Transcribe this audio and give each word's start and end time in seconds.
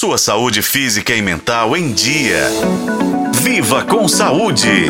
Sua 0.00 0.16
saúde 0.16 0.62
física 0.62 1.14
e 1.14 1.20
mental 1.20 1.76
em 1.76 1.92
dia. 1.92 2.48
Viva 3.34 3.84
com 3.84 4.08
saúde! 4.08 4.86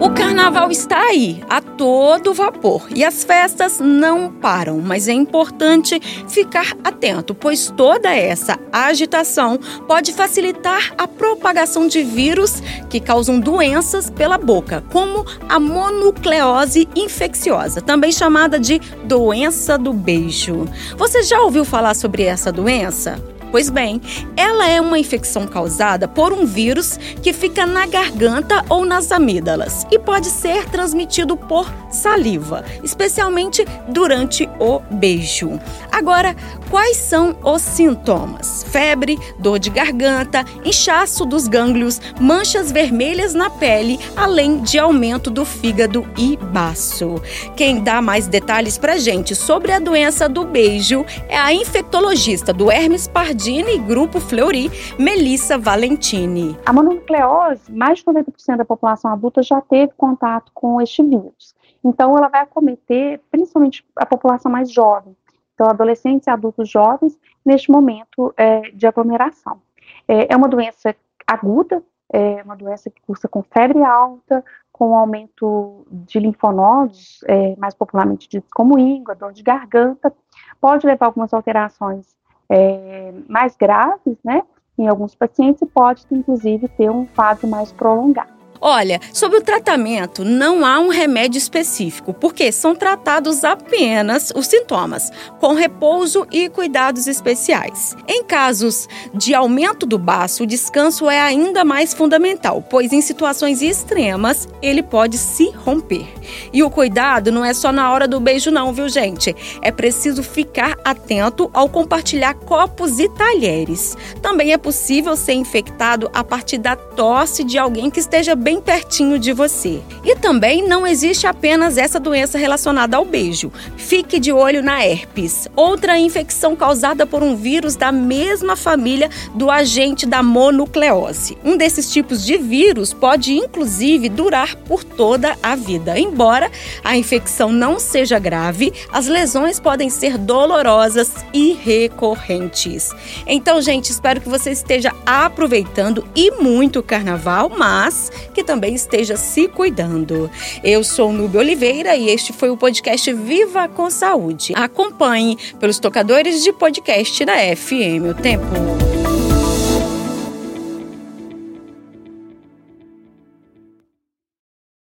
O 0.00 0.10
carnaval 0.10 0.72
está 0.72 1.00
aí, 1.00 1.40
a 1.48 1.60
todo 1.60 2.34
vapor, 2.34 2.88
e 2.92 3.04
as 3.04 3.22
festas 3.22 3.78
não 3.78 4.28
param, 4.28 4.80
mas 4.80 5.06
é 5.06 5.12
importante 5.12 6.00
ficar 6.28 6.76
atento, 6.82 7.32
pois 7.32 7.70
toda 7.70 8.12
essa 8.12 8.58
agitação 8.72 9.56
pode 9.86 10.12
facilitar 10.12 10.92
a 10.98 11.06
propagação 11.06 11.86
de 11.86 12.02
vírus 12.02 12.60
que 12.90 12.98
causam 12.98 13.38
doenças 13.38 14.10
pela 14.10 14.36
boca, 14.36 14.82
como 14.90 15.24
a 15.48 15.60
monucleose 15.60 16.88
infecciosa, 16.96 17.80
também 17.80 18.10
chamada 18.10 18.58
de 18.58 18.80
doença 19.04 19.78
do 19.78 19.92
beijo. 19.92 20.66
Você 20.96 21.22
já 21.22 21.40
ouviu 21.40 21.64
falar 21.64 21.94
sobre 21.94 22.24
essa 22.24 22.50
doença? 22.50 23.32
Pois 23.54 23.70
bem, 23.70 24.02
ela 24.36 24.68
é 24.68 24.80
uma 24.80 24.98
infecção 24.98 25.46
causada 25.46 26.08
por 26.08 26.32
um 26.32 26.44
vírus 26.44 26.98
que 27.22 27.32
fica 27.32 27.64
na 27.64 27.86
garganta 27.86 28.64
ou 28.68 28.84
nas 28.84 29.12
amígdalas 29.12 29.86
e 29.92 29.96
pode 29.96 30.26
ser 30.26 30.68
transmitido 30.68 31.36
por 31.36 31.72
saliva, 31.88 32.64
especialmente 32.82 33.64
durante 33.86 34.48
o 34.58 34.80
beijo. 34.90 35.60
Agora, 35.94 36.34
quais 36.72 36.96
são 36.96 37.36
os 37.44 37.62
sintomas? 37.62 38.64
Febre, 38.64 39.16
dor 39.38 39.60
de 39.60 39.70
garganta, 39.70 40.44
inchaço 40.64 41.24
dos 41.24 41.46
gânglios, 41.46 42.00
manchas 42.20 42.72
vermelhas 42.72 43.32
na 43.32 43.48
pele, 43.48 44.00
além 44.16 44.60
de 44.60 44.76
aumento 44.76 45.30
do 45.30 45.44
fígado 45.44 46.04
e 46.18 46.36
baço. 46.36 47.22
Quem 47.56 47.80
dá 47.80 48.02
mais 48.02 48.26
detalhes 48.26 48.76
pra 48.76 48.96
gente 48.96 49.36
sobre 49.36 49.70
a 49.70 49.78
doença 49.78 50.28
do 50.28 50.44
beijo 50.44 51.06
é 51.28 51.38
a 51.38 51.54
infectologista 51.54 52.52
do 52.52 52.72
Hermes 52.72 53.06
Pardini 53.06 53.76
e 53.76 53.78
Grupo 53.78 54.18
Fleury, 54.18 54.72
Melissa 54.98 55.56
Valentini. 55.56 56.58
A 56.66 56.72
mononucleose, 56.72 57.70
mais 57.70 58.00
de 58.00 58.04
90% 58.04 58.56
da 58.56 58.64
população 58.64 59.12
adulta 59.12 59.44
já 59.44 59.60
teve 59.60 59.92
contato 59.96 60.50
com 60.52 60.80
este 60.80 61.04
vírus. 61.04 61.54
Então, 61.84 62.18
ela 62.18 62.28
vai 62.28 62.40
acometer 62.40 63.20
principalmente 63.30 63.84
a 63.94 64.04
população 64.04 64.50
mais 64.50 64.72
jovem. 64.72 65.14
Então, 65.54 65.68
adolescentes 65.68 66.26
e 66.26 66.30
adultos 66.30 66.68
jovens, 66.68 67.18
neste 67.44 67.70
momento 67.70 68.34
é, 68.36 68.70
de 68.72 68.86
aglomeração. 68.86 69.60
É, 70.08 70.32
é 70.32 70.36
uma 70.36 70.48
doença 70.48 70.94
aguda, 71.26 71.82
é 72.12 72.42
uma 72.44 72.56
doença 72.56 72.90
que 72.90 73.00
cursa 73.02 73.28
com 73.28 73.42
febre 73.42 73.82
alta, 73.82 74.44
com 74.72 74.96
aumento 74.96 75.86
de 75.90 76.18
linfonodos, 76.18 77.20
é, 77.28 77.54
mais 77.56 77.74
popularmente 77.74 78.28
ditos 78.28 78.50
como 78.52 78.78
íngua, 78.78 79.14
dor 79.14 79.32
de 79.32 79.42
garganta, 79.42 80.12
pode 80.60 80.84
levar 80.84 81.06
a 81.06 81.08
algumas 81.08 81.32
alterações 81.32 82.16
é, 82.48 83.14
mais 83.28 83.56
graves, 83.56 84.18
né? 84.24 84.42
Em 84.76 84.88
alguns 84.88 85.14
pacientes 85.14 85.66
pode, 85.72 86.04
inclusive, 86.10 86.66
ter 86.68 86.90
um 86.90 87.06
quadro 87.06 87.46
mais 87.46 87.70
prolongado. 87.70 88.33
Olha, 88.66 88.98
sobre 89.12 89.36
o 89.36 89.42
tratamento, 89.42 90.24
não 90.24 90.64
há 90.64 90.78
um 90.78 90.88
remédio 90.88 91.36
específico, 91.36 92.14
porque 92.14 92.50
são 92.50 92.74
tratados 92.74 93.44
apenas 93.44 94.32
os 94.34 94.46
sintomas, 94.46 95.10
com 95.38 95.52
repouso 95.52 96.26
e 96.32 96.48
cuidados 96.48 97.06
especiais. 97.06 97.94
Em 98.08 98.24
casos 98.24 98.88
de 99.12 99.34
aumento 99.34 99.84
do 99.84 99.98
baço, 99.98 100.44
o 100.44 100.46
descanso 100.46 101.10
é 101.10 101.20
ainda 101.20 101.62
mais 101.62 101.92
fundamental, 101.92 102.62
pois 102.70 102.90
em 102.90 103.02
situações 103.02 103.60
extremas 103.60 104.48
ele 104.62 104.82
pode 104.82 105.18
se 105.18 105.50
romper. 105.50 106.06
E 106.50 106.62
o 106.62 106.70
cuidado 106.70 107.30
não 107.30 107.44
é 107.44 107.52
só 107.52 107.70
na 107.70 107.92
hora 107.92 108.08
do 108.08 108.18
beijo, 108.18 108.50
não, 108.50 108.72
viu, 108.72 108.88
gente? 108.88 109.36
É 109.60 109.70
preciso 109.70 110.22
ficar 110.22 110.78
atento 110.82 111.50
ao 111.52 111.68
compartilhar 111.68 112.32
copos 112.32 112.98
e 112.98 113.10
talheres. 113.10 113.94
Também 114.22 114.54
é 114.54 114.56
possível 114.56 115.16
ser 115.16 115.34
infectado 115.34 116.10
a 116.14 116.24
partir 116.24 116.56
da 116.56 116.74
tosse 116.74 117.44
de 117.44 117.58
alguém 117.58 117.90
que 117.90 118.00
esteja 118.00 118.34
bem 118.34 118.53
bem 118.54 118.60
pertinho 118.60 119.18
de 119.18 119.32
você. 119.32 119.82
E 120.04 120.14
também 120.14 120.66
não 120.66 120.86
existe 120.86 121.26
apenas 121.26 121.76
essa 121.76 121.98
doença 121.98 122.38
relacionada 122.38 122.96
ao 122.96 123.04
beijo. 123.04 123.50
Fique 123.76 124.20
de 124.20 124.32
olho 124.32 124.62
na 124.62 124.84
herpes, 124.84 125.48
outra 125.56 125.98
infecção 125.98 126.54
causada 126.54 127.06
por 127.06 127.22
um 127.22 127.34
vírus 127.34 127.74
da 127.74 127.90
mesma 127.90 128.54
família 128.54 129.10
do 129.34 129.50
agente 129.50 130.06
da 130.06 130.22
monucleose. 130.22 131.36
Um 131.44 131.56
desses 131.56 131.90
tipos 131.90 132.24
de 132.24 132.36
vírus 132.36 132.92
pode 132.92 133.32
inclusive 133.32 134.08
durar 134.08 134.56
por 134.56 134.84
toda 134.84 135.36
a 135.42 135.56
vida. 135.56 135.98
Embora 135.98 136.50
a 136.84 136.96
infecção 136.96 137.50
não 137.50 137.80
seja 137.80 138.18
grave, 138.18 138.72
as 138.92 139.06
lesões 139.06 139.58
podem 139.58 139.90
ser 139.90 140.16
dolorosas 140.16 141.12
e 141.32 141.52
recorrentes. 141.52 142.90
Então, 143.26 143.60
gente, 143.60 143.90
espero 143.90 144.20
que 144.20 144.28
você 144.28 144.50
esteja 144.50 144.92
aproveitando 145.04 146.06
e 146.14 146.30
muito 146.32 146.80
o 146.80 146.82
carnaval, 146.82 147.48
mas 147.48 148.12
que 148.34 148.44
também 148.44 148.74
esteja 148.74 149.16
se 149.16 149.48
cuidando. 149.48 150.30
Eu 150.62 150.84
sou 150.84 151.12
Nubia 151.12 151.40
Oliveira 151.40 151.96
e 151.96 152.10
este 152.10 152.32
foi 152.32 152.50
o 152.50 152.56
podcast 152.56 153.10
Viva 153.12 153.68
com 153.68 153.88
Saúde. 153.88 154.52
Acompanhe 154.56 155.38
pelos 155.58 155.78
tocadores 155.78 156.42
de 156.42 156.52
podcast 156.52 157.24
da 157.24 157.34
FM 157.56 158.10
O 158.10 158.14
Tempo. 158.14 158.83